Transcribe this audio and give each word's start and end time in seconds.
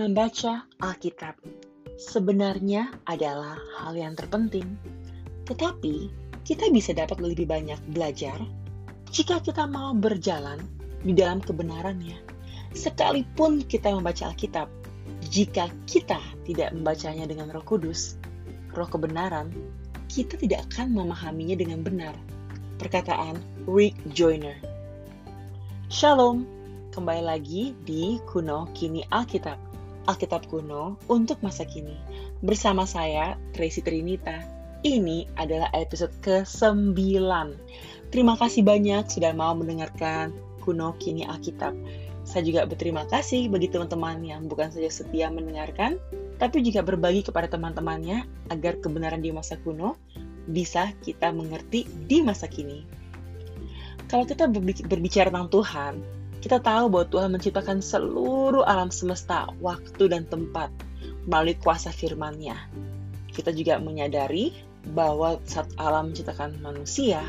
Membaca 0.00 0.64
Alkitab 0.80 1.36
sebenarnya 2.00 2.88
adalah 3.04 3.60
hal 3.84 3.92
yang 3.92 4.16
terpenting, 4.16 4.64
tetapi 5.44 6.08
kita 6.40 6.72
bisa 6.72 6.96
dapat 6.96 7.20
lebih 7.20 7.44
banyak 7.44 7.76
belajar 7.92 8.40
jika 9.12 9.44
kita 9.44 9.68
mau 9.68 9.92
berjalan 9.92 10.56
di 11.04 11.12
dalam 11.12 11.44
kebenarannya. 11.44 12.16
Sekalipun 12.72 13.60
kita 13.68 13.92
membaca 13.92 14.32
Alkitab, 14.32 14.72
jika 15.28 15.68
kita 15.84 16.16
tidak 16.48 16.72
membacanya 16.72 17.28
dengan 17.28 17.52
Roh 17.52 17.68
Kudus, 17.68 18.16
Roh 18.72 18.88
kebenaran, 18.88 19.52
kita 20.08 20.40
tidak 20.40 20.64
akan 20.72 20.96
memahaminya 20.96 21.60
dengan 21.60 21.84
benar. 21.84 22.16
Perkataan 22.80 23.36
Rick 23.68 24.00
Joyner. 24.16 24.56
Shalom, 25.92 26.48
kembali 26.96 27.20
lagi 27.20 27.76
di 27.84 28.16
Kuno 28.24 28.64
Kini 28.72 29.04
Alkitab. 29.12 29.69
Alkitab 30.08 30.48
kuno 30.48 30.96
untuk 31.12 31.42
masa 31.44 31.68
kini. 31.68 31.96
Bersama 32.40 32.88
saya, 32.88 33.36
Tracy 33.52 33.84
Trinita. 33.84 34.40
Ini 34.80 35.28
adalah 35.36 35.68
episode 35.76 36.14
ke-9. 36.24 36.96
Terima 38.08 38.34
kasih 38.40 38.64
banyak 38.64 39.12
sudah 39.12 39.36
mau 39.36 39.52
mendengarkan 39.52 40.32
Kuno 40.64 40.96
Kini 40.96 41.28
Alkitab. 41.28 41.76
Saya 42.24 42.46
juga 42.46 42.64
berterima 42.64 43.04
kasih 43.08 43.52
bagi 43.52 43.68
teman-teman 43.68 44.24
yang 44.24 44.48
bukan 44.48 44.72
saja 44.72 44.88
setia 44.88 45.28
mendengarkan, 45.28 46.00
tapi 46.40 46.64
juga 46.64 46.80
berbagi 46.80 47.24
kepada 47.24 47.48
teman-temannya 47.52 48.24
agar 48.48 48.80
kebenaran 48.80 49.20
di 49.20 49.32
masa 49.32 49.60
kuno 49.60 50.00
bisa 50.48 50.96
kita 51.04 51.28
mengerti 51.32 51.84
di 52.08 52.24
masa 52.24 52.48
kini. 52.48 52.84
Kalau 54.08 54.26
kita 54.26 54.50
berbicara 54.88 55.30
tentang 55.30 55.52
Tuhan, 55.52 55.94
kita 56.40 56.56
tahu 56.60 56.88
bahwa 56.88 57.06
Tuhan 57.12 57.30
menciptakan 57.36 57.84
seluruh 57.84 58.64
alam 58.64 58.88
semesta, 58.88 59.52
waktu 59.60 60.08
dan 60.08 60.24
tempat 60.24 60.72
melalui 61.28 61.56
kuasa 61.60 61.92
firman-Nya. 61.92 62.56
Kita 63.28 63.52
juga 63.52 63.76
menyadari 63.76 64.56
bahwa 64.96 65.36
saat 65.44 65.68
alam 65.76 66.10
menciptakan 66.10 66.56
manusia 66.64 67.20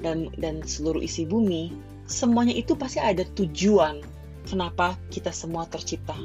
dan 0.00 0.32
dan 0.40 0.64
seluruh 0.64 1.04
isi 1.04 1.28
bumi, 1.28 1.72
semuanya 2.08 2.56
itu 2.56 2.72
pasti 2.72 2.96
ada 2.96 3.22
tujuan 3.36 4.00
kenapa 4.48 4.96
kita 5.12 5.30
semua 5.36 5.68
tercipta. 5.68 6.16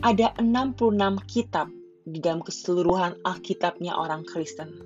Ada 0.00 0.36
66 0.40 0.96
kitab 1.28 1.68
di 2.04 2.20
dalam 2.20 2.44
keseluruhan 2.44 3.20
Alkitabnya 3.24 3.96
orang 3.96 4.24
Kristen. 4.28 4.80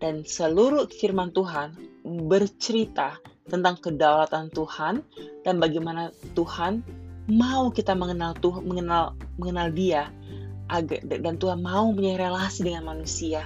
Dan 0.00 0.20
seluruh 0.24 0.84
firman 0.92 1.32
Tuhan 1.32 1.72
bercerita 2.04 3.16
tentang 3.48 3.76
kedaulatan 3.76 4.48
Tuhan 4.52 5.04
dan 5.44 5.54
bagaimana 5.60 6.10
Tuhan 6.32 6.80
mau 7.28 7.72
kita 7.72 7.96
mengenal 7.96 8.36
Tuhan, 8.40 8.64
mengenal 8.64 9.16
mengenal 9.40 9.68
Dia 9.72 10.08
agar 10.72 11.04
dan 11.04 11.36
Tuhan 11.36 11.60
mau 11.60 11.92
punya 11.92 12.16
relasi 12.16 12.64
dengan 12.64 12.96
manusia. 12.96 13.44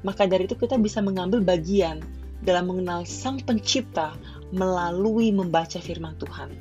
Maka 0.00 0.24
dari 0.24 0.48
itu 0.48 0.56
kita 0.56 0.80
bisa 0.80 1.04
mengambil 1.04 1.44
bagian 1.44 2.00
dalam 2.44 2.68
mengenal 2.68 3.04
Sang 3.08 3.40
Pencipta 3.40 4.16
melalui 4.52 5.32
membaca 5.32 5.80
firman 5.80 6.16
Tuhan. 6.20 6.52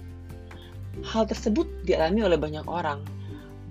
Hal 1.04 1.28
tersebut 1.28 1.68
dialami 1.88 2.24
oleh 2.24 2.40
banyak 2.40 2.68
orang 2.68 3.04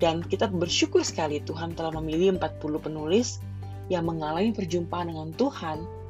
dan 0.01 0.25
kita 0.25 0.49
bersyukur 0.49 1.05
sekali 1.05 1.39
Tuhan 1.41 1.77
telah 1.77 1.93
memilih 2.01 2.35
40 2.37 2.59
penulis 2.81 3.39
yang 3.87 4.09
mengalami 4.09 4.51
perjumpaan 4.51 5.11
dengan 5.13 5.29
Tuhan 5.37 6.02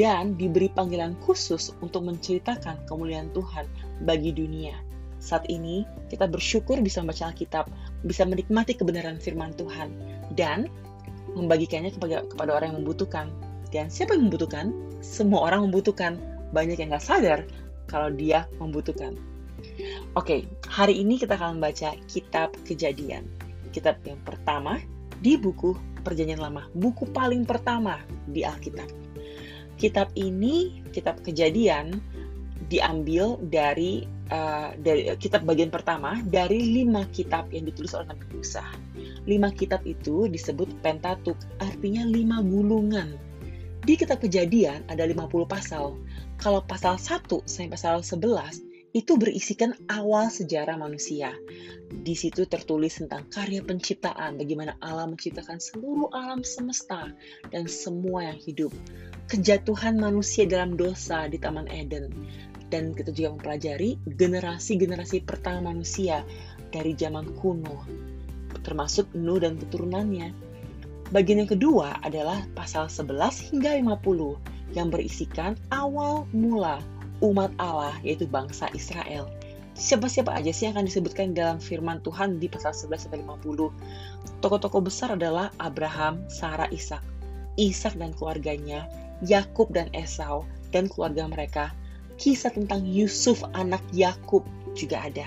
dan 0.00 0.32
diberi 0.40 0.72
panggilan 0.72 1.12
khusus 1.28 1.76
untuk 1.84 2.08
menceritakan 2.08 2.80
kemuliaan 2.88 3.28
Tuhan 3.36 3.68
bagi 4.08 4.32
dunia. 4.32 4.72
Saat 5.20 5.48
ini, 5.52 5.84
kita 6.08 6.28
bersyukur 6.28 6.80
bisa 6.80 7.04
membaca 7.04 7.28
Alkitab, 7.32 7.68
bisa 8.04 8.24
menikmati 8.24 8.76
kebenaran 8.76 9.20
firman 9.20 9.52
Tuhan, 9.56 9.92
dan 10.36 10.68
membagikannya 11.36 11.92
kepada, 11.92 12.24
kepada 12.28 12.50
orang 12.56 12.76
yang 12.76 12.78
membutuhkan. 12.84 13.26
Dan 13.72 13.88
siapa 13.88 14.16
yang 14.16 14.28
membutuhkan? 14.28 14.72
Semua 15.00 15.48
orang 15.48 15.68
membutuhkan. 15.68 16.20
Banyak 16.52 16.76
yang 16.80 16.92
gak 16.92 17.04
sadar 17.04 17.40
kalau 17.88 18.12
dia 18.12 18.46
membutuhkan. 18.60 19.16
Oke, 20.12 20.44
hari 20.68 21.00
ini 21.00 21.16
kita 21.16 21.40
akan 21.40 21.58
membaca 21.58 21.96
kitab 22.06 22.52
kejadian. 22.68 23.24
Kitab 23.72 23.98
yang 24.04 24.20
pertama 24.22 24.78
di 25.24 25.40
buku 25.40 25.72
Perjanjian 26.04 26.38
Lama, 26.38 26.68
buku 26.76 27.08
paling 27.10 27.48
pertama 27.48 27.96
di 28.28 28.44
Alkitab 28.44 29.04
kitab 29.76 30.10
ini, 30.16 30.84
kitab 30.94 31.20
kejadian, 31.22 31.98
diambil 32.68 33.36
dari, 33.48 34.06
uh, 34.32 34.72
dari 34.80 35.12
kitab 35.20 35.44
bagian 35.44 35.68
pertama 35.68 36.18
dari 36.24 36.82
lima 36.82 37.04
kitab 37.12 37.50
yang 37.52 37.68
ditulis 37.68 37.92
oleh 37.92 38.08
Nabi 38.10 38.26
Musa. 38.32 38.64
Lima 39.28 39.52
kitab 39.52 39.84
itu 39.84 40.26
disebut 40.28 40.70
Pentatuk, 40.80 41.36
artinya 41.60 42.04
lima 42.04 42.40
gulungan. 42.40 43.16
Di 43.84 44.00
kitab 44.00 44.24
kejadian 44.24 44.80
ada 44.88 45.04
50 45.04 45.44
pasal. 45.44 46.00
Kalau 46.40 46.64
pasal 46.64 46.96
1 46.96 47.44
sampai 47.44 47.68
pasal 47.76 48.00
11 48.00 48.73
itu 48.94 49.18
berisikan 49.18 49.74
awal 49.90 50.30
sejarah 50.30 50.78
manusia. 50.78 51.34
Di 51.90 52.14
situ 52.14 52.46
tertulis 52.46 53.02
tentang 53.02 53.26
karya 53.26 53.58
penciptaan, 53.58 54.38
bagaimana 54.38 54.78
Allah 54.78 55.10
menciptakan 55.10 55.58
seluruh 55.58 56.14
alam 56.14 56.46
semesta 56.46 57.10
dan 57.50 57.66
semua 57.66 58.30
yang 58.30 58.38
hidup. 58.38 58.70
Kejatuhan 59.26 59.98
manusia 59.98 60.46
dalam 60.46 60.78
dosa 60.78 61.26
di 61.26 61.42
Taman 61.42 61.66
Eden. 61.66 62.06
Dan 62.70 62.94
kita 62.94 63.10
juga 63.10 63.34
mempelajari 63.34 63.98
generasi-generasi 64.06 65.26
pertama 65.26 65.74
manusia 65.74 66.22
dari 66.70 66.94
zaman 66.94 67.34
kuno, 67.34 67.82
termasuk 68.62 69.10
Nuh 69.18 69.42
dan 69.42 69.58
keturunannya. 69.58 70.30
Bagian 71.10 71.42
yang 71.42 71.50
kedua 71.50 71.98
adalah 71.98 72.46
pasal 72.54 72.86
11 72.86 73.50
hingga 73.50 73.74
50 73.74 74.74
yang 74.74 74.90
berisikan 74.90 75.54
awal 75.70 76.26
mula 76.34 76.82
umat 77.24 77.56
Allah, 77.56 77.96
yaitu 78.04 78.28
bangsa 78.28 78.68
Israel. 78.76 79.32
Siapa-siapa 79.74 80.30
aja 80.30 80.54
sih 80.54 80.68
yang 80.68 80.78
akan 80.78 80.86
disebutkan 80.86 81.34
dalam 81.34 81.58
firman 81.58 81.98
Tuhan 82.04 82.38
di 82.38 82.46
pasal 82.46 82.76
11 82.76 83.08
sampai 83.08 83.24
50. 83.26 83.74
Tokoh-tokoh 84.38 84.82
besar 84.84 85.16
adalah 85.18 85.50
Abraham, 85.58 86.22
Sarah, 86.30 86.70
Ishak, 86.70 87.02
Ishak 87.58 87.98
dan 87.98 88.14
keluarganya, 88.14 88.86
Yakub 89.24 89.72
dan 89.74 89.90
Esau 89.90 90.46
dan 90.70 90.86
keluarga 90.86 91.26
mereka. 91.26 91.64
Kisah 92.14 92.54
tentang 92.54 92.86
Yusuf 92.86 93.42
anak 93.58 93.82
Yakub 93.90 94.46
juga 94.78 95.10
ada. 95.10 95.26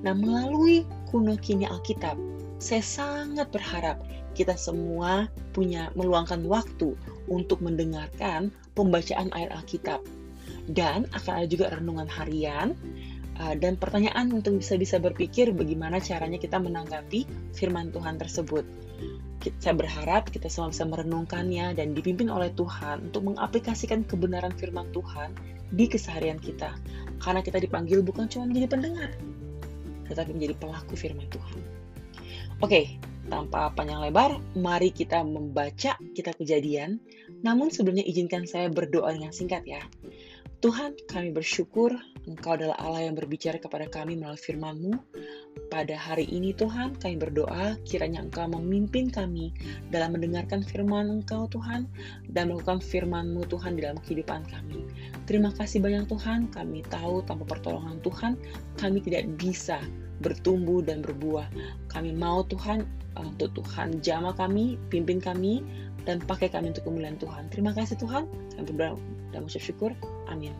Nah, 0.00 0.16
melalui 0.16 0.88
kuno 1.12 1.36
kini 1.36 1.68
Alkitab, 1.68 2.16
saya 2.56 2.80
sangat 2.80 3.52
berharap 3.52 4.00
kita 4.32 4.56
semua 4.56 5.28
punya 5.52 5.92
meluangkan 5.92 6.40
waktu 6.48 6.96
untuk 7.28 7.60
mendengarkan 7.60 8.48
pembacaan 8.72 9.28
ayat 9.36 9.52
Alkitab 9.52 10.00
dan 10.70 11.08
akan 11.12 11.32
ada 11.42 11.46
juga 11.48 11.72
renungan 11.72 12.08
harian 12.08 12.72
uh, 13.40 13.54
dan 13.58 13.76
pertanyaan 13.76 14.30
untuk 14.32 14.58
bisa-bisa 14.58 14.98
berpikir 15.02 15.50
bagaimana 15.52 15.98
caranya 15.98 16.38
kita 16.38 16.58
menanggapi 16.60 17.26
firman 17.56 17.90
Tuhan 17.90 18.18
tersebut. 18.18 18.64
Saya 19.60 19.76
berharap 19.76 20.32
kita 20.32 20.48
semua 20.48 20.72
bisa 20.72 20.88
merenungkannya 20.88 21.76
dan 21.76 21.92
dipimpin 21.92 22.32
oleh 22.32 22.48
Tuhan 22.56 23.12
untuk 23.12 23.28
mengaplikasikan 23.28 24.08
kebenaran 24.08 24.56
firman 24.56 24.88
Tuhan 24.96 25.36
di 25.68 25.84
keseharian 25.84 26.40
kita. 26.40 26.72
Karena 27.20 27.44
kita 27.44 27.60
dipanggil 27.60 28.00
bukan 28.00 28.24
cuma 28.24 28.48
menjadi 28.48 28.72
pendengar, 28.72 29.12
tetapi 30.08 30.32
menjadi 30.32 30.54
pelaku 30.56 30.96
firman 30.96 31.28
Tuhan. 31.28 31.60
Oke, 32.64 32.96
tanpa 33.28 33.68
panjang 33.76 34.00
lebar, 34.08 34.40
mari 34.56 34.88
kita 34.88 35.20
membaca 35.20 36.00
kitab 36.16 36.34
kejadian. 36.40 37.00
Namun 37.44 37.68
sebelumnya 37.68 38.06
izinkan 38.06 38.48
saya 38.48 38.72
berdoa 38.72 39.12
dengan 39.12 39.32
singkat 39.36 39.68
ya. 39.68 39.84
Tuhan, 40.64 40.96
kami 41.04 41.28
bersyukur 41.28 41.92
Engkau 42.24 42.56
adalah 42.56 42.80
Allah 42.80 43.04
yang 43.04 43.12
berbicara 43.12 43.60
kepada 43.60 43.84
kami 43.84 44.16
melalui 44.16 44.40
firman-Mu. 44.40 44.96
Pada 45.68 45.92
hari 45.92 46.24
ini 46.24 46.56
Tuhan, 46.56 46.96
kami 46.96 47.20
berdoa 47.20 47.76
kiranya 47.84 48.24
Engkau 48.24 48.48
memimpin 48.48 49.12
kami 49.12 49.52
dalam 49.92 50.16
mendengarkan 50.16 50.64
firman 50.64 51.20
Engkau 51.20 51.52
Tuhan 51.52 51.84
dan 52.32 52.48
melakukan 52.48 52.80
firman-Mu 52.80 53.44
Tuhan 53.44 53.76
di 53.76 53.84
dalam 53.84 54.00
kehidupan 54.08 54.40
kami. 54.48 54.88
Terima 55.28 55.52
kasih 55.52 55.84
banyak 55.84 56.08
Tuhan, 56.08 56.48
kami 56.48 56.80
tahu 56.88 57.20
tanpa 57.28 57.44
pertolongan 57.44 58.00
Tuhan, 58.00 58.32
kami 58.80 59.04
tidak 59.04 59.28
bisa 59.36 59.84
bertumbuh 60.24 60.80
dan 60.80 61.04
berbuah. 61.04 61.44
Kami 61.92 62.16
mau 62.16 62.40
Tuhan, 62.48 62.88
untuk 63.20 63.52
Tuhan 63.52 64.00
jama 64.00 64.32
kami, 64.32 64.80
pimpin 64.88 65.20
kami, 65.20 65.60
dan 66.08 66.24
pakai 66.24 66.48
kami 66.48 66.72
untuk 66.72 66.88
kemuliaan 66.88 67.20
Tuhan. 67.20 67.52
Terima 67.52 67.76
kasih 67.76 68.00
Tuhan, 68.00 68.24
kami 68.56 68.64
berdoa 68.72 68.96
dan 69.28 69.44
mengucap 69.44 69.60
syukur. 69.60 69.92
Amin. 70.28 70.54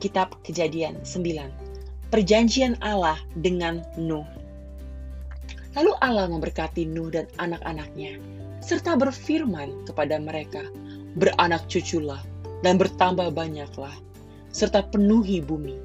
Kitab 0.00 0.36
Kejadian 0.44 1.00
9. 1.02 2.12
Perjanjian 2.12 2.78
Allah 2.84 3.18
dengan 3.34 3.82
Nuh. 3.96 4.28
Lalu 5.76 5.92
Allah 6.00 6.28
memberkati 6.28 6.88
Nuh 6.88 7.12
dan 7.12 7.28
anak-anaknya, 7.36 8.16
serta 8.64 8.96
berfirman 8.96 9.84
kepada 9.84 10.16
mereka, 10.16 10.64
Beranak 11.16 11.64
cuculah 11.72 12.20
dan 12.60 12.76
bertambah 12.76 13.32
banyaklah, 13.32 13.92
serta 14.52 14.84
penuhi 14.88 15.40
bumi. 15.40 15.76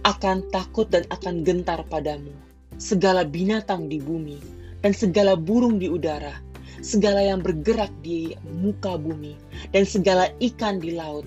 akan 0.00 0.48
takut 0.48 0.88
dan 0.88 1.04
akan 1.12 1.44
gentar 1.44 1.84
padamu. 1.92 2.32
Segala 2.80 3.20
binatang 3.28 3.92
di 3.92 4.00
bumi 4.00 4.40
dan 4.80 4.96
segala 4.96 5.36
burung 5.36 5.76
di 5.76 5.92
udara, 5.92 6.40
segala 6.80 7.20
yang 7.24 7.40
bergerak 7.44 7.92
di 8.04 8.36
muka 8.60 8.96
bumi, 8.96 9.36
dan 9.72 9.84
segala 9.84 10.32
ikan 10.40 10.80
di 10.80 10.96
laut. 10.96 11.24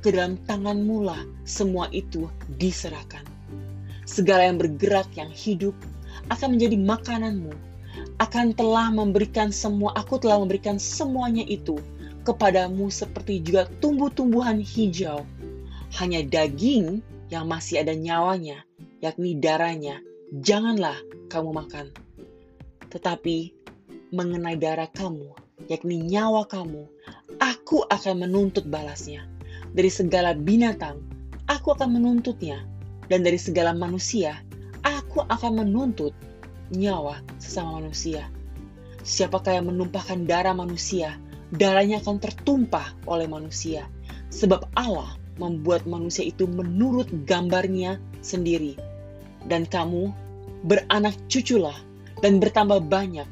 Ke 0.00 0.16
dalam 0.16 0.40
tanganmu 0.48 1.04
lah 1.04 1.20
semua 1.44 1.92
itu 1.92 2.24
diserahkan. 2.56 3.20
Segala 4.08 4.48
yang 4.48 4.56
bergerak 4.56 5.12
yang 5.12 5.28
hidup 5.28 5.76
akan 6.32 6.56
menjadi 6.56 6.76
makananmu. 6.80 7.52
Akan 8.16 8.56
telah 8.56 8.88
memberikan 8.88 9.52
semua, 9.52 9.92
aku 9.92 10.16
telah 10.16 10.40
memberikan 10.40 10.80
semuanya 10.80 11.44
itu 11.44 11.76
kepadamu 12.24 12.92
seperti 12.92 13.40
juga 13.44 13.68
tumbuh-tumbuhan 13.80 14.60
hijau. 14.60 15.24
Hanya 16.00 16.24
daging 16.24 17.02
yang 17.32 17.48
masih 17.48 17.82
ada 17.82 17.96
nyawanya, 17.96 18.62
yakni 19.04 19.36
darahnya, 19.36 20.00
janganlah 20.32 20.96
kamu 21.28 21.50
makan. 21.56 21.86
Tetapi 22.90 23.59
mengenai 24.10 24.58
darah 24.58 24.90
kamu, 24.90 25.34
yakni 25.70 26.02
nyawa 26.02 26.46
kamu, 26.46 26.86
aku 27.38 27.86
akan 27.86 28.26
menuntut 28.26 28.66
balasnya. 28.66 29.26
Dari 29.70 29.90
segala 29.90 30.34
binatang, 30.34 30.98
aku 31.46 31.74
akan 31.74 31.98
menuntutnya. 31.98 32.66
Dan 33.10 33.26
dari 33.26 33.38
segala 33.38 33.74
manusia, 33.74 34.38
aku 34.86 35.26
akan 35.26 35.66
menuntut 35.66 36.14
nyawa 36.70 37.18
sesama 37.42 37.82
manusia. 37.82 38.30
Siapakah 39.02 39.58
yang 39.58 39.70
menumpahkan 39.74 40.26
darah 40.30 40.54
manusia, 40.54 41.18
darahnya 41.50 41.98
akan 41.98 42.22
tertumpah 42.22 42.94
oleh 43.10 43.26
manusia. 43.26 43.86
Sebab 44.30 44.70
Allah 44.78 45.18
membuat 45.42 45.88
manusia 45.90 46.22
itu 46.22 46.46
menurut 46.46 47.10
gambarnya 47.26 47.98
sendiri. 48.22 48.78
Dan 49.46 49.66
kamu 49.66 50.12
beranak 50.68 51.16
cuculah 51.26 51.74
dan 52.20 52.38
bertambah 52.38 52.84
banyak, 52.86 53.26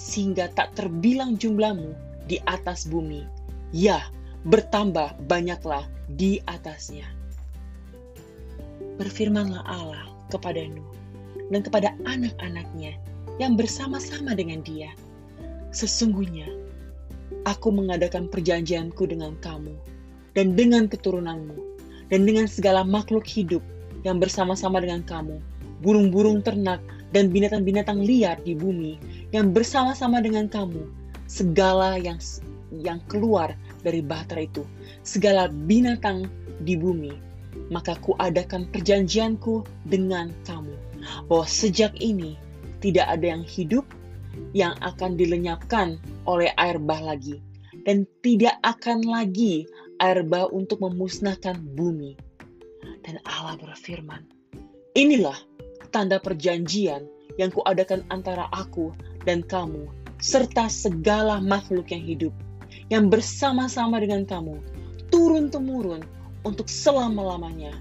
sehingga 0.00 0.48
tak 0.56 0.72
terbilang 0.80 1.36
jumlahmu 1.36 1.92
di 2.24 2.40
atas 2.48 2.88
bumi. 2.88 3.28
Ya, 3.76 4.08
bertambah 4.48 5.20
banyaklah 5.28 5.84
di 6.16 6.40
atasnya. 6.48 7.04
Berfirmanlah 8.96 9.60
Allah 9.68 10.08
kepada 10.32 10.64
Nuh 10.64 10.88
dan 11.52 11.60
kepada 11.60 11.92
anak-anaknya 12.08 12.96
yang 13.36 13.60
bersama-sama 13.60 14.32
dengan 14.32 14.64
dia. 14.64 14.88
Sesungguhnya, 15.76 16.48
aku 17.44 17.68
mengadakan 17.68 18.26
perjanjianku 18.32 19.04
dengan 19.04 19.36
kamu 19.44 19.76
dan 20.32 20.56
dengan 20.56 20.88
keturunanmu 20.88 21.56
dan 22.08 22.26
dengan 22.26 22.48
segala 22.48 22.82
makhluk 22.82 23.22
hidup 23.28 23.62
yang 24.02 24.18
bersama-sama 24.18 24.80
dengan 24.80 25.04
kamu, 25.04 25.38
burung-burung 25.80 26.44
ternak 26.44 26.80
dan 27.10 27.32
binatang-binatang 27.34 28.00
liar 28.04 28.38
di 28.46 28.54
bumi 28.54 29.00
yang 29.34 29.50
bersama-sama 29.50 30.22
dengan 30.22 30.46
kamu, 30.46 30.86
segala 31.26 31.98
yang 31.98 32.18
yang 32.70 33.02
keluar 33.10 33.58
dari 33.82 33.98
bahtera 33.98 34.46
itu, 34.46 34.62
segala 35.02 35.50
binatang 35.50 36.30
di 36.62 36.78
bumi, 36.78 37.10
maka 37.72 37.98
kuadakan 37.98 38.70
perjanjianku 38.70 39.66
dengan 39.90 40.30
kamu, 40.46 40.76
bahwa 41.26 41.46
sejak 41.50 41.90
ini 41.98 42.38
tidak 42.78 43.10
ada 43.10 43.34
yang 43.34 43.42
hidup 43.42 43.82
yang 44.54 44.78
akan 44.86 45.18
dilenyapkan 45.18 45.98
oleh 46.30 46.54
air 46.62 46.78
bah 46.78 47.02
lagi, 47.02 47.42
dan 47.82 48.06
tidak 48.22 48.54
akan 48.62 49.02
lagi 49.02 49.66
air 49.98 50.22
bah 50.22 50.46
untuk 50.54 50.78
memusnahkan 50.78 51.58
bumi. 51.74 52.14
Dan 53.02 53.18
Allah 53.26 53.58
berfirman, 53.58 54.22
inilah 54.94 55.36
tanda 55.90 56.22
perjanjian 56.22 57.04
yang 57.36 57.50
kuadakan 57.50 58.06
antara 58.08 58.46
aku 58.54 58.94
dan 59.26 59.42
kamu, 59.44 59.90
serta 60.22 60.70
segala 60.70 61.42
makhluk 61.42 61.90
yang 61.90 62.04
hidup, 62.04 62.34
yang 62.88 63.10
bersama-sama 63.10 63.98
dengan 63.98 64.24
kamu, 64.24 64.58
turun-temurun 65.10 66.02
untuk 66.46 66.70
selama-lamanya. 66.70 67.74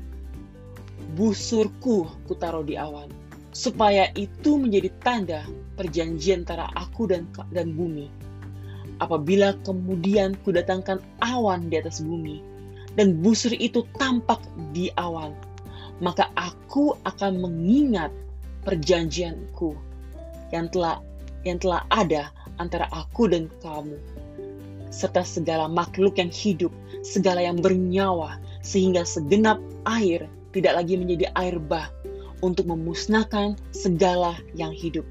Busurku 1.15 2.05
kutaruh 2.27 2.65
di 2.65 2.75
awan, 2.75 3.09
supaya 3.55 4.11
itu 4.13 4.59
menjadi 4.59 4.89
tanda 5.01 5.41
perjanjian 5.79 6.43
antara 6.43 6.69
aku 6.75 7.07
dan 7.09 7.25
dan 7.55 7.73
bumi. 7.73 8.11
Apabila 8.99 9.55
kemudian 9.63 10.35
kudatangkan 10.43 10.99
awan 11.23 11.71
di 11.71 11.79
atas 11.79 12.03
bumi, 12.03 12.43
dan 12.99 13.23
busur 13.23 13.55
itu 13.55 13.87
tampak 13.95 14.43
di 14.75 14.91
awan, 14.99 15.31
maka 15.99 16.31
aku 16.35 16.95
akan 17.03 17.43
mengingat 17.43 18.11
perjanjianku 18.63 19.75
yang 20.51 20.67
telah 20.71 20.99
yang 21.47 21.59
telah 21.59 21.87
ada 21.91 22.31
antara 22.59 22.91
aku 22.91 23.31
dan 23.31 23.47
kamu 23.63 23.95
serta 24.89 25.21
segala 25.21 25.69
makhluk 25.69 26.17
yang 26.17 26.33
hidup, 26.33 26.73
segala 27.05 27.45
yang 27.45 27.61
bernyawa 27.61 28.41
sehingga 28.65 29.05
segenap 29.05 29.61
air 29.85 30.25
tidak 30.51 30.81
lagi 30.81 30.97
menjadi 30.97 31.29
air 31.37 31.61
bah 31.61 31.93
untuk 32.41 32.67
memusnahkan 32.67 33.55
segala 33.69 34.35
yang 34.57 34.73
hidup. 34.73 35.05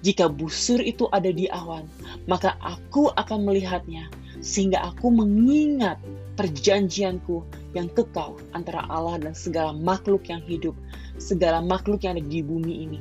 Jika 0.00 0.32
busur 0.32 0.80
itu 0.80 1.10
ada 1.12 1.28
di 1.28 1.44
awan, 1.52 1.84
maka 2.24 2.56
aku 2.64 3.12
akan 3.20 3.44
melihatnya 3.44 4.08
sehingga 4.40 4.80
aku 4.92 5.12
mengingat 5.12 6.00
perjanjianku 6.40 7.44
yang 7.76 7.92
kekal 7.92 8.40
antara 8.56 8.88
Allah 8.88 9.20
dan 9.20 9.36
segala 9.36 9.76
makhluk 9.76 10.26
yang 10.32 10.40
hidup, 10.48 10.72
segala 11.20 11.60
makhluk 11.60 12.00
yang 12.02 12.16
ada 12.16 12.24
di 12.24 12.40
bumi 12.40 12.74
ini. 12.88 13.00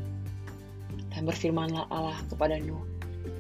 Dan 1.16 1.26
berfirmanlah 1.26 1.88
Allah 1.90 2.20
kepada 2.28 2.60
Nuh, 2.60 2.84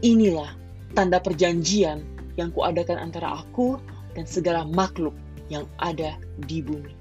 inilah 0.01 0.56
tanda 0.96 1.19
perjanjian 1.19 2.01
yang 2.40 2.50
kuadakan 2.56 2.98
antara 2.98 3.44
aku 3.44 3.78
dan 4.16 4.24
segala 4.24 4.63
makhluk 4.63 5.13
yang 5.52 5.68
ada 5.84 6.16
di 6.48 6.63
bumi. 6.63 6.95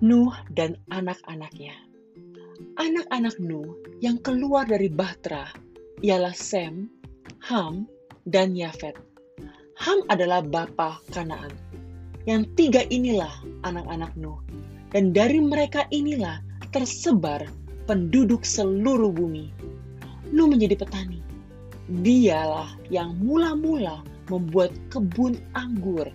Nuh 0.00 0.32
dan 0.52 0.76
anak-anaknya. 0.92 1.76
Anak-anak 2.76 3.36
Nuh 3.40 3.76
yang 4.00 4.20
keluar 4.20 4.68
dari 4.68 4.88
Bahtera 4.92 5.48
ialah 6.04 6.36
Sem, 6.36 6.88
Ham, 7.46 7.86
dan 8.26 8.58
Yafet. 8.58 8.98
Ham 9.78 10.02
adalah 10.10 10.42
bapa 10.42 10.98
Kanaan. 11.14 11.54
Yang 12.26 12.42
tiga 12.58 12.82
inilah 12.90 13.30
anak-anak 13.62 14.10
Nuh. 14.18 14.42
Dan 14.90 15.14
dari 15.14 15.38
mereka 15.38 15.86
inilah 15.94 16.42
tersebar 16.74 17.46
penduduk 17.86 18.42
seluruh 18.42 19.14
bumi. 19.14 19.54
Nuh 20.34 20.50
menjadi 20.50 20.74
petani. 20.74 21.22
Dialah 22.02 22.74
yang 22.90 23.14
mula-mula 23.22 24.02
membuat 24.26 24.74
kebun 24.90 25.38
anggur. 25.54 26.10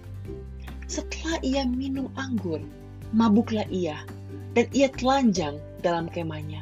Setelah 0.92 1.40
ia 1.48 1.64
minum 1.64 2.12
anggur, 2.20 2.60
mabuklah 3.16 3.64
ia, 3.72 4.04
dan 4.52 4.68
ia 4.76 4.92
telanjang 4.92 5.56
dalam 5.80 6.12
kemahnya. 6.12 6.60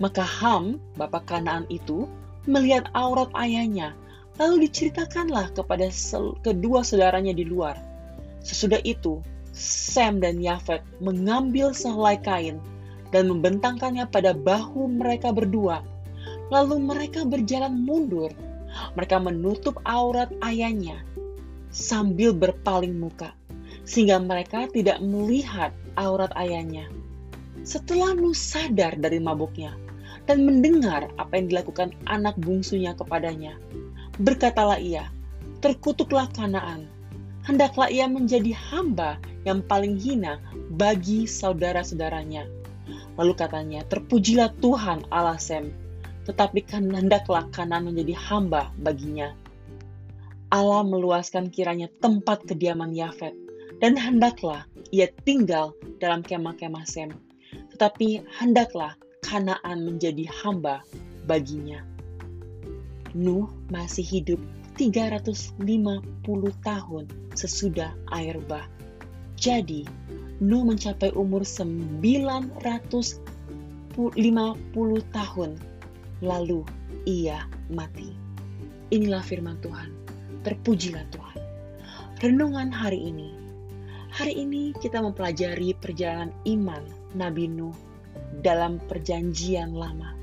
Maka 0.00 0.24
Ham, 0.24 0.80
bapak 0.96 1.28
Kanaan 1.28 1.68
itu, 1.68 2.08
melihat 2.46 2.90
aurat 2.94 3.30
ayahnya 3.38 3.94
Lalu 4.40 4.68
diceritakanlah 4.68 5.52
kepada 5.52 5.92
kedua 6.40 6.80
saudaranya 6.80 7.36
di 7.36 7.44
luar. 7.44 7.76
Sesudah 8.40 8.80
itu, 8.80 9.20
Sam 9.52 10.24
dan 10.24 10.40
Yafet 10.40 10.80
mengambil 11.04 11.76
sehelai 11.76 12.16
kain 12.16 12.56
dan 13.12 13.28
membentangkannya 13.28 14.08
pada 14.08 14.32
bahu 14.32 14.88
mereka 14.88 15.36
berdua. 15.36 15.84
Lalu 16.48 16.80
mereka 16.80 17.28
berjalan 17.28 17.76
mundur. 17.84 18.32
Mereka 18.96 19.20
menutup 19.20 19.76
aurat 19.84 20.32
ayahnya 20.40 21.04
sambil 21.68 22.32
berpaling 22.32 22.96
muka, 22.96 23.36
sehingga 23.84 24.16
mereka 24.16 24.64
tidak 24.72 24.96
melihat 25.04 25.76
aurat 26.00 26.32
ayahnya. 26.40 26.88
Setelah 27.68 28.16
Nuh 28.16 28.32
sadar 28.32 28.96
dari 28.96 29.20
mabuknya 29.20 29.76
dan 30.26 30.46
mendengar 30.46 31.10
apa 31.18 31.32
yang 31.38 31.50
dilakukan 31.50 31.90
anak 32.06 32.38
bungsunya 32.38 32.94
kepadanya, 32.94 33.58
Berkatalah 34.20 34.76
ia, 34.76 35.08
terkutuklah 35.64 36.28
Kanaan. 36.36 36.84
Hendaklah 37.48 37.88
ia 37.88 38.04
menjadi 38.04 38.52
hamba 38.52 39.16
yang 39.48 39.64
paling 39.64 39.96
hina 39.96 40.36
bagi 40.76 41.24
saudara-saudaranya. 41.24 42.44
Lalu 43.16 43.32
katanya, 43.32 43.80
terpujilah 43.88 44.52
Tuhan 44.60 45.08
Allah 45.08 45.40
Sem, 45.40 45.72
tetapi 46.28 46.60
kan 46.68 46.92
hendaklah 46.92 47.48
Kanaan 47.56 47.88
menjadi 47.88 48.12
hamba 48.14 48.68
baginya. 48.84 49.32
Allah 50.52 50.84
meluaskan 50.84 51.48
kiranya 51.48 51.88
tempat 52.04 52.44
kediaman 52.44 52.92
Yafet, 52.92 53.32
dan 53.80 53.96
hendaklah 53.96 54.68
ia 54.92 55.08
tinggal 55.24 55.72
dalam 56.04 56.20
kemah-kemah 56.20 56.84
Sem. 56.84 57.08
Tetapi 57.72 58.28
hendaklah 58.38 58.92
Kanaan 59.32 59.88
menjadi 59.88 60.28
hamba 60.28 60.84
baginya. 61.24 61.80
Nuh 63.16 63.48
masih 63.72 64.04
hidup 64.04 64.36
350 64.76 65.56
tahun 66.60 67.08
sesudah 67.32 67.96
air 68.12 68.36
bah. 68.44 68.68
Jadi, 69.40 69.88
Nuh 70.44 70.68
mencapai 70.68 71.16
umur 71.16 71.48
950 71.48 73.16
tahun, 75.16 75.50
lalu 76.20 76.60
ia 77.08 77.48
mati. 77.72 78.12
Inilah 78.92 79.24
firman 79.24 79.56
Tuhan. 79.64 79.96
Terpujilah 80.44 81.08
Tuhan. 81.08 81.40
Renungan 82.20 82.68
hari 82.68 83.00
ini. 83.00 83.32
Hari 84.12 84.44
ini 84.44 84.76
kita 84.76 85.00
mempelajari 85.00 85.72
perjalanan 85.80 86.36
iman 86.44 86.84
Nabi 87.16 87.48
Nuh 87.48 87.91
dalam 88.40 88.80
perjanjian 88.88 89.76
lama. 89.76 90.16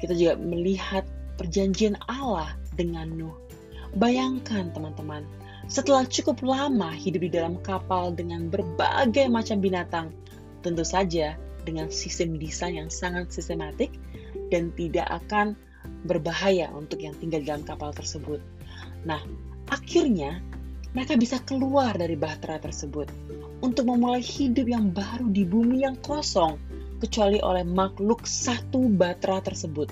Kita 0.00 0.16
juga 0.16 0.40
melihat 0.40 1.04
perjanjian 1.36 2.00
Allah 2.08 2.56
dengan 2.78 3.12
Nuh. 3.12 3.36
Bayangkan 3.98 4.72
teman-teman, 4.72 5.26
setelah 5.68 6.08
cukup 6.08 6.40
lama 6.40 6.88
hidup 6.94 7.28
di 7.28 7.30
dalam 7.32 7.60
kapal 7.60 8.16
dengan 8.16 8.48
berbagai 8.48 9.28
macam 9.28 9.60
binatang, 9.60 10.08
tentu 10.64 10.84
saja 10.86 11.36
dengan 11.68 11.92
sistem 11.92 12.40
desain 12.40 12.78
yang 12.78 12.88
sangat 12.88 13.28
sistematik 13.28 13.92
dan 14.48 14.72
tidak 14.72 15.04
akan 15.12 15.52
berbahaya 16.08 16.72
untuk 16.72 17.04
yang 17.04 17.12
tinggal 17.20 17.44
di 17.44 17.48
dalam 17.52 17.64
kapal 17.64 17.92
tersebut. 17.92 18.40
Nah, 19.04 19.20
akhirnya 19.68 20.40
mereka 20.96 21.20
bisa 21.20 21.36
keluar 21.44 21.96
dari 21.96 22.16
bahtera 22.16 22.56
tersebut 22.56 23.12
untuk 23.60 23.84
memulai 23.84 24.24
hidup 24.24 24.64
yang 24.64 24.88
baru 24.88 25.28
di 25.28 25.44
bumi 25.44 25.84
yang 25.84 26.00
kosong, 26.00 26.56
kecuali 26.98 27.38
oleh 27.40 27.62
makhluk 27.64 28.26
satu 28.26 28.90
bahtera 28.90 29.40
tersebut. 29.42 29.88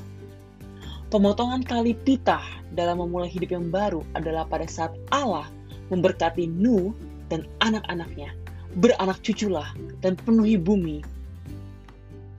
Pemotongan 1.06 1.62
tali 1.62 1.94
pitah 1.94 2.42
dalam 2.74 2.98
memulai 2.98 3.30
hidup 3.30 3.54
yang 3.54 3.70
baru 3.70 4.02
adalah 4.18 4.42
pada 4.44 4.66
saat 4.66 4.92
Allah 5.14 5.46
memberkati 5.94 6.50
Nuh 6.50 6.90
dan 7.30 7.46
anak-anaknya. 7.62 8.34
Beranak 8.76 9.22
cuculah 9.22 9.70
dan 10.02 10.18
penuhi 10.18 10.58
bumi. 10.58 11.00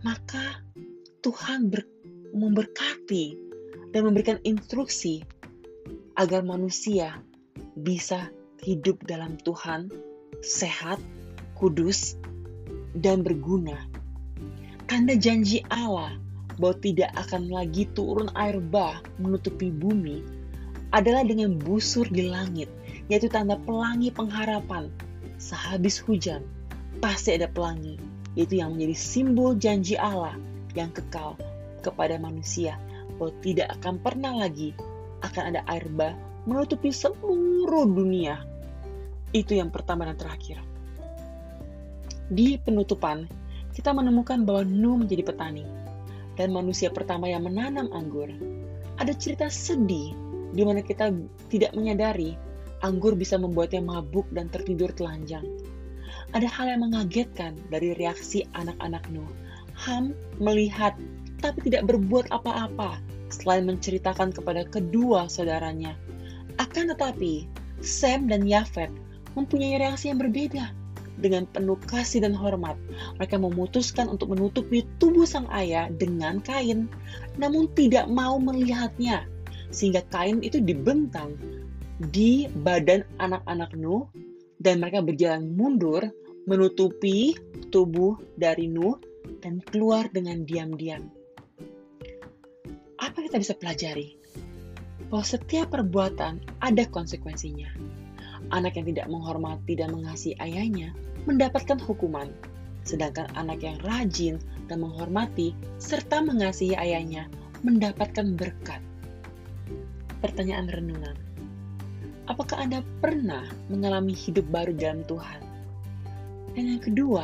Maka 0.05 0.61
Tuhan 1.23 1.73
ber, 1.73 1.81
memberkati 2.35 3.25
dan 3.95 4.05
memberikan 4.05 4.37
instruksi 4.45 5.23
agar 6.19 6.43
manusia 6.45 7.17
bisa 7.79 8.29
hidup 8.61 9.01
dalam 9.07 9.39
Tuhan, 9.41 9.89
sehat, 10.43 11.01
kudus, 11.57 12.17
dan 12.97 13.21
berguna. 13.25 13.77
Tanda 14.87 15.19
janji 15.19 15.67
Allah 15.67 16.15
bahwa 16.55 16.79
tidak 16.79 17.11
akan 17.19 17.51
lagi 17.51 17.91
turun 17.91 18.31
air 18.39 18.55
bah 18.63 19.03
menutupi 19.19 19.67
bumi 19.67 20.23
adalah 20.95 21.27
dengan 21.27 21.59
busur 21.59 22.07
di 22.07 22.23
langit, 22.23 22.71
yaitu 23.11 23.27
tanda 23.27 23.59
pelangi 23.67 24.15
pengharapan. 24.15 24.87
Sehabis 25.35 25.99
hujan, 25.99 26.47
pasti 27.03 27.35
ada 27.35 27.51
pelangi, 27.51 27.99
yaitu 28.39 28.63
yang 28.63 28.79
menjadi 28.79 28.95
simbol 28.95 29.59
janji 29.59 29.99
Allah 29.99 30.39
yang 30.71 30.87
kekal 30.95 31.35
kepada 31.83 32.15
manusia, 32.15 32.79
bahwa 33.19 33.35
tidak 33.43 33.67
akan 33.83 33.99
pernah 33.99 34.39
lagi 34.39 34.71
akan 35.19 35.51
ada 35.51 35.61
air 35.67 35.83
bah 35.91 36.15
menutupi 36.47 36.95
seluruh 36.95 37.91
dunia. 37.91 38.39
Itu 39.35 39.51
yang 39.51 39.67
pertama 39.67 40.07
dan 40.07 40.15
terakhir. 40.15 40.63
Di 42.31 42.55
penutupan, 42.55 43.27
kita 43.77 43.93
menemukan 43.93 44.41
bahwa 44.41 44.65
Nuh 44.65 44.97
menjadi 45.05 45.21
petani 45.21 45.61
dan 46.33 46.49
manusia 46.49 46.89
pertama 46.89 47.29
yang 47.29 47.45
menanam 47.45 47.93
anggur. 47.93 48.25
Ada 48.97 49.13
cerita 49.13 49.53
sedih 49.53 50.17
di 50.57 50.65
mana 50.65 50.81
kita 50.81 51.13
tidak 51.53 51.77
menyadari 51.77 52.33
anggur 52.81 53.13
bisa 53.13 53.37
membuatnya 53.37 53.85
mabuk 53.85 54.25
dan 54.33 54.49
tertidur 54.49 54.89
telanjang. 54.97 55.45
Ada 56.33 56.49
hal 56.49 56.73
yang 56.73 56.89
mengagetkan 56.89 57.53
dari 57.69 57.93
reaksi 57.93 58.49
anak-anak 58.57 59.05
Nuh. 59.13 59.29
Ham 59.77 60.17
melihat 60.41 60.97
tapi 61.37 61.69
tidak 61.69 61.85
berbuat 61.85 62.33
apa-apa 62.33 62.97
selain 63.29 63.69
menceritakan 63.69 64.33
kepada 64.33 64.65
kedua 64.65 65.29
saudaranya. 65.29 65.93
Akan 66.57 66.89
tetapi, 66.89 67.45
Sam 67.85 68.25
dan 68.25 68.41
Yafet 68.49 68.89
mempunyai 69.37 69.77
reaksi 69.77 70.09
yang 70.09 70.17
berbeda 70.17 70.73
dengan 71.17 71.49
penuh 71.49 71.77
kasih 71.89 72.21
dan 72.23 72.37
hormat, 72.37 72.77
mereka 73.17 73.41
memutuskan 73.41 74.07
untuk 74.09 74.33
menutupi 74.33 74.85
tubuh 75.01 75.25
sang 75.25 75.49
ayah 75.49 75.89
dengan 75.89 76.37
kain, 76.41 76.85
namun 77.41 77.69
tidak 77.73 78.05
mau 78.09 78.37
melihatnya, 78.37 79.25
sehingga 79.73 80.05
kain 80.13 80.45
itu 80.45 80.61
dibentang 80.61 81.33
di 82.13 82.45
badan 82.61 83.01
anak-anak 83.17 83.73
Nuh, 83.73 84.05
dan 84.61 84.81
mereka 84.81 85.01
berjalan 85.01 85.53
mundur 85.57 86.05
menutupi 86.45 87.35
tubuh 87.73 88.17
dari 88.37 88.69
Nuh 88.69 89.01
dan 89.41 89.59
keluar 89.61 90.07
dengan 90.13 90.45
diam-diam. 90.45 91.09
Apa 92.97 93.17
kita 93.25 93.37
bisa 93.37 93.53
pelajari? 93.57 94.17
Bahwa 95.07 95.23
setiap 95.23 95.71
perbuatan 95.71 96.43
ada 96.59 96.83
konsekuensinya 96.89 97.97
Anak 98.53 98.79
yang 98.79 98.87
tidak 98.93 99.07
menghormati 99.11 99.73
dan 99.75 99.91
mengasihi 99.91 100.37
ayahnya 100.39 100.95
mendapatkan 101.27 101.77
hukuman, 101.83 102.31
sedangkan 102.87 103.27
anak 103.35 103.59
yang 103.59 103.77
rajin 103.83 104.39
dan 104.71 104.79
menghormati 104.79 105.51
serta 105.77 106.23
mengasihi 106.23 106.75
ayahnya 106.77 107.27
mendapatkan 107.65 108.37
berkat. 108.37 108.79
Pertanyaan 110.23 110.71
renungan. 110.71 111.17
Apakah 112.27 112.67
Anda 112.67 112.83
pernah 112.99 113.47
mengalami 113.71 114.11
hidup 114.11 114.47
baru 114.51 114.75
dalam 114.75 115.03
Tuhan? 115.07 115.39
Dan 116.55 116.75
yang 116.75 116.83
kedua, 116.83 117.23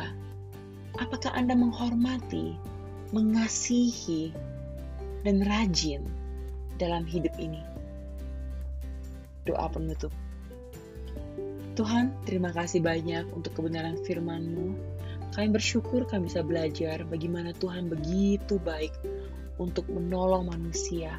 apakah 0.96 1.34
Anda 1.36 1.52
menghormati, 1.52 2.56
mengasihi, 3.12 4.32
dan 5.24 5.44
rajin 5.44 6.08
dalam 6.80 7.04
hidup 7.04 7.32
ini? 7.36 7.60
Doa 9.44 9.68
penutup. 9.68 10.12
Tuhan, 11.74 12.14
terima 12.22 12.54
kasih 12.54 12.86
banyak 12.86 13.34
untuk 13.34 13.58
kebenaran 13.58 13.98
firman-Mu. 14.06 14.78
Kami 15.34 15.48
bersyukur 15.50 16.06
kami 16.06 16.30
bisa 16.30 16.46
belajar 16.46 17.02
bagaimana 17.10 17.50
Tuhan 17.50 17.90
begitu 17.90 18.62
baik 18.62 18.94
untuk 19.58 19.90
menolong 19.90 20.54
manusia, 20.54 21.18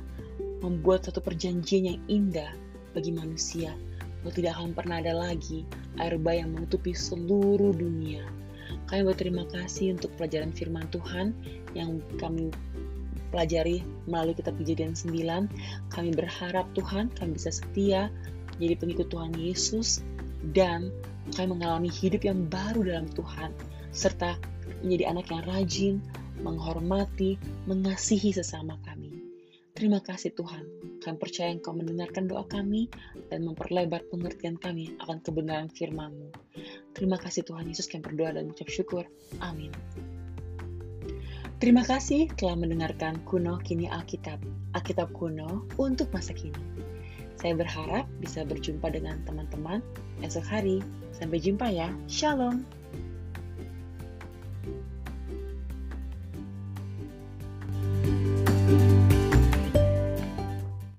membuat 0.64 1.12
satu 1.12 1.20
perjanjian 1.20 1.84
yang 1.92 2.00
indah 2.08 2.56
bagi 2.96 3.12
manusia, 3.12 3.76
bahwa 4.24 4.32
tidak 4.32 4.56
akan 4.56 4.72
pernah 4.72 5.04
ada 5.04 5.12
lagi 5.12 5.68
air 6.00 6.16
bah 6.16 6.40
yang 6.40 6.56
menutupi 6.56 6.96
seluruh 6.96 7.76
dunia. 7.76 8.24
Kami 8.88 9.04
berterima 9.04 9.44
kasih 9.52 9.92
untuk 10.00 10.16
pelajaran 10.16 10.56
firman 10.56 10.88
Tuhan 10.88 11.36
yang 11.76 12.00
kami 12.16 12.56
pelajari 13.36 13.84
melalui 14.08 14.40
kitab 14.40 14.56
kejadian 14.56 14.96
9. 14.96 15.52
Kami 15.92 16.10
berharap 16.16 16.72
Tuhan 16.72 17.12
kami 17.12 17.36
bisa 17.36 17.52
setia 17.52 18.08
menjadi 18.56 18.76
pengikut 18.80 19.12
Tuhan 19.12 19.36
Yesus 19.36 20.00
dan 20.54 20.94
kami 21.34 21.58
mengalami 21.58 21.90
hidup 21.90 22.22
yang 22.22 22.46
baru 22.46 22.86
dalam 22.86 23.08
Tuhan, 23.10 23.50
serta 23.96 24.38
menjadi 24.86 25.10
anak 25.10 25.26
yang 25.34 25.44
rajin, 25.50 25.96
menghormati, 26.44 27.40
mengasihi 27.66 28.36
sesama 28.36 28.78
kami. 28.86 29.10
Terima 29.76 30.00
kasih 30.00 30.32
Tuhan, 30.40 30.64
kami 31.04 31.18
percaya 31.20 31.52
Engkau 31.52 31.76
mendengarkan 31.76 32.32
doa 32.32 32.48
kami 32.48 32.88
dan 33.28 33.44
memperlebar 33.44 34.08
pengertian 34.08 34.56
kami 34.56 34.96
akan 35.04 35.20
kebenaran 35.20 35.68
firman-Mu. 35.68 36.32
Terima 36.96 37.20
kasih 37.20 37.44
Tuhan 37.44 37.68
Yesus 37.68 37.92
kami 37.92 38.08
berdoa 38.08 38.40
dan 38.40 38.48
mengucap 38.48 38.72
syukur. 38.72 39.04
Amin. 39.44 39.76
Terima 41.60 41.84
kasih 41.84 42.32
telah 42.40 42.56
mendengarkan 42.56 43.20
Kuno 43.28 43.60
Kini 43.64 43.88
Alkitab, 43.92 44.40
Alkitab 44.76 45.12
kuno 45.12 45.68
untuk 45.80 46.12
masa 46.12 46.32
kini. 46.36 46.60
Saya 47.36 47.56
berharap 47.56 48.08
bisa 48.24 48.48
berjumpa 48.48 48.92
dengan 48.96 49.24
teman-teman 49.28 49.84
esok 50.24 50.46
hari. 50.48 50.80
Sampai 51.16 51.40
jumpa 51.40 51.72
ya. 51.72 51.92
Shalom. 52.12 52.64